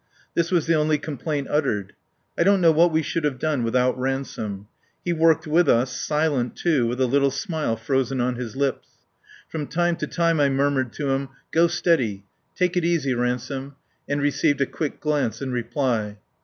This 0.33 0.49
was 0.49 0.65
the 0.65 0.73
only 0.73 0.97
complaint 0.97 1.45
uttered. 1.51 1.93
I 2.35 2.41
don't 2.41 2.59
know 2.59 2.71
what 2.71 2.91
we 2.91 3.03
should 3.03 3.23
have 3.23 3.37
done 3.37 3.61
without 3.61 3.99
Ransome. 3.99 4.67
He 5.05 5.13
worked 5.13 5.45
with 5.45 5.69
us, 5.69 5.95
silent, 5.95 6.55
too, 6.55 6.87
with 6.87 6.99
a 6.99 7.05
little 7.05 7.29
smile 7.29 7.75
frozen 7.75 8.19
on 8.19 8.33
his 8.33 8.55
lips. 8.55 8.87
From 9.47 9.67
time 9.67 9.95
to 9.97 10.07
time 10.07 10.39
I 10.39 10.49
murmured 10.49 10.91
to 10.93 11.11
him: 11.11 11.29
"Go 11.51 11.67
steady" 11.67 12.25
"Take 12.55 12.75
it 12.75 12.83
easy, 12.83 13.13
Ransome" 13.13 13.75
and 14.09 14.19
received 14.19 14.59
a 14.61 14.65
quick 14.65 14.99
glance 14.99 15.39
in 15.39 15.51
reply. 15.51 16.17